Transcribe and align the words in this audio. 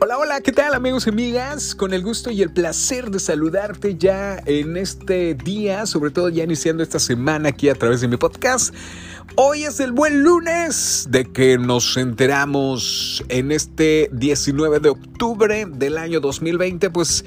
Hola, 0.00 0.16
hola, 0.16 0.40
¿qué 0.42 0.52
tal 0.52 0.74
amigos 0.74 1.08
y 1.08 1.10
amigas? 1.10 1.74
Con 1.74 1.92
el 1.92 2.04
gusto 2.04 2.30
y 2.30 2.40
el 2.40 2.52
placer 2.52 3.10
de 3.10 3.18
saludarte 3.18 3.96
ya 3.96 4.40
en 4.46 4.76
este 4.76 5.34
día, 5.34 5.86
sobre 5.86 6.12
todo 6.12 6.28
ya 6.28 6.44
iniciando 6.44 6.84
esta 6.84 7.00
semana 7.00 7.48
aquí 7.48 7.68
a 7.68 7.74
través 7.74 8.00
de 8.00 8.06
mi 8.06 8.16
podcast. 8.16 8.72
Hoy 9.34 9.64
es 9.64 9.80
el 9.80 9.90
buen 9.90 10.22
lunes 10.22 11.08
de 11.10 11.24
que 11.24 11.58
nos 11.58 11.96
enteramos 11.96 13.24
en 13.28 13.50
este 13.50 14.08
19 14.12 14.78
de 14.78 14.90
octubre 14.90 15.66
del 15.66 15.98
año 15.98 16.20
2020, 16.20 16.90
pues 16.90 17.24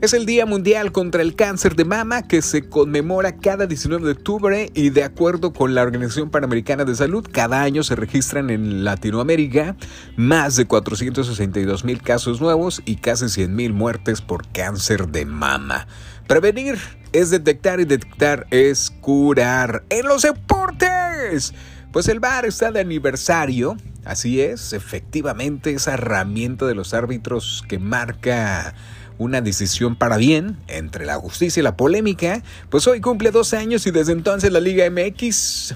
es 0.00 0.14
el 0.14 0.24
Día 0.24 0.46
Mundial 0.46 0.92
contra 0.92 1.20
el 1.20 1.34
Cáncer 1.34 1.76
de 1.76 1.84
Mama 1.84 2.22
que 2.26 2.40
se 2.40 2.68
conmemora 2.68 3.36
cada 3.36 3.66
19 3.66 4.06
de 4.06 4.12
octubre 4.12 4.70
y 4.74 4.88
de 4.88 5.04
acuerdo 5.04 5.52
con 5.52 5.74
la 5.74 5.82
Organización 5.82 6.30
Panamericana 6.30 6.86
de 6.86 6.94
Salud, 6.94 7.26
cada 7.30 7.62
año 7.62 7.82
se 7.82 7.96
registran 7.96 8.48
en 8.48 8.82
Latinoamérica 8.82 9.76
más 10.16 10.56
de 10.56 10.66
462 10.66 11.84
mil 11.84 12.00
casos 12.00 12.40
nuevos 12.40 12.80
y 12.86 12.96
casi 12.96 13.28
100 13.28 13.54
mil 13.54 13.74
muertes 13.74 14.22
por 14.22 14.48
cáncer 14.48 15.08
de 15.08 15.26
mama. 15.26 15.86
Prevenir 16.26 16.78
es 17.12 17.28
detectar 17.28 17.80
y 17.80 17.84
detectar 17.84 18.46
es 18.50 18.90
curar. 19.02 19.84
En 19.90 20.06
los 20.06 20.22
deportes. 20.22 21.52
Pues 21.92 22.08
el 22.08 22.20
VAR 22.20 22.46
está 22.46 22.70
de 22.70 22.80
aniversario, 22.80 23.76
así 24.04 24.40
es, 24.40 24.72
efectivamente 24.72 25.72
esa 25.72 25.94
herramienta 25.94 26.64
de 26.66 26.76
los 26.76 26.94
árbitros 26.94 27.64
que 27.68 27.80
marca 27.80 28.76
una 29.20 29.42
decisión 29.42 29.96
para 29.96 30.16
bien 30.16 30.56
entre 30.66 31.04
la 31.04 31.16
justicia 31.16 31.60
y 31.60 31.62
la 31.62 31.76
polémica, 31.76 32.42
pues 32.70 32.86
hoy 32.86 33.02
cumple 33.02 33.30
dos 33.30 33.52
años 33.52 33.86
y 33.86 33.90
desde 33.90 34.12
entonces 34.12 34.50
la 34.50 34.60
Liga 34.60 34.88
MX 34.90 35.74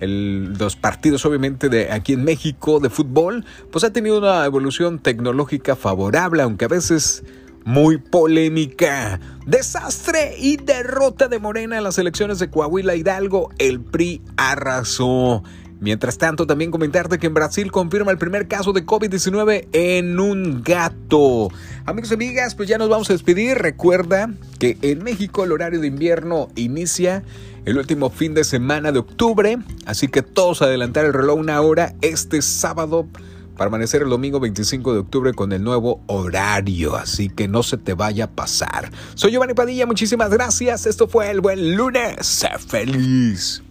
los 0.00 0.76
partidos 0.76 1.24
obviamente 1.24 1.68
de 1.68 1.90
aquí 1.90 2.12
en 2.12 2.24
México 2.24 2.78
de 2.78 2.90
fútbol, 2.90 3.44
pues 3.70 3.84
ha 3.84 3.92
tenido 3.92 4.18
una 4.18 4.44
evolución 4.44 4.98
tecnológica 4.98 5.76
favorable, 5.76 6.42
aunque 6.42 6.66
a 6.66 6.68
veces 6.68 7.24
muy 7.64 7.98
polémica. 7.98 9.18
Desastre 9.46 10.36
y 10.38 10.56
derrota 10.56 11.28
de 11.28 11.38
Morena 11.38 11.78
en 11.78 11.84
las 11.84 11.98
elecciones 11.98 12.38
de 12.38 12.50
Coahuila 12.50 12.94
Hidalgo. 12.94 13.50
El 13.58 13.80
PRI 13.80 14.20
arrasó. 14.36 15.42
Mientras 15.84 16.16
tanto, 16.16 16.46
también 16.46 16.70
comentarte 16.70 17.18
que 17.18 17.26
en 17.26 17.34
Brasil 17.34 17.70
confirma 17.70 18.10
el 18.10 18.16
primer 18.16 18.48
caso 18.48 18.72
de 18.72 18.86
COVID-19 18.86 19.68
en 19.72 20.18
un 20.18 20.62
gato. 20.62 21.50
Amigos 21.84 22.10
y 22.10 22.14
amigas, 22.14 22.54
pues 22.54 22.70
ya 22.70 22.78
nos 22.78 22.88
vamos 22.88 23.10
a 23.10 23.12
despedir. 23.12 23.58
Recuerda 23.58 24.30
que 24.58 24.78
en 24.80 25.04
México 25.04 25.44
el 25.44 25.52
horario 25.52 25.80
de 25.80 25.88
invierno 25.88 26.48
inicia 26.56 27.22
el 27.66 27.76
último 27.76 28.08
fin 28.08 28.32
de 28.32 28.44
semana 28.44 28.92
de 28.92 29.00
octubre, 29.00 29.58
así 29.84 30.08
que 30.08 30.22
todos 30.22 30.62
adelantar 30.62 31.04
el 31.04 31.12
reloj 31.12 31.38
una 31.38 31.60
hora 31.60 31.94
este 32.00 32.40
sábado 32.40 33.06
para 33.54 33.68
amanecer 33.68 34.00
el 34.00 34.08
domingo 34.08 34.40
25 34.40 34.94
de 34.94 35.00
octubre 35.00 35.34
con 35.34 35.52
el 35.52 35.62
nuevo 35.62 36.00
horario, 36.06 36.96
así 36.96 37.28
que 37.28 37.46
no 37.46 37.62
se 37.62 37.76
te 37.76 37.92
vaya 37.92 38.24
a 38.24 38.30
pasar. 38.30 38.90
Soy 39.16 39.32
Giovanni 39.32 39.52
Padilla, 39.52 39.84
muchísimas 39.84 40.30
gracias. 40.30 40.86
Esto 40.86 41.08
fue 41.08 41.30
el 41.30 41.42
buen 41.42 41.76
lunes. 41.76 42.26
Sé 42.26 42.48
feliz. 42.58 43.63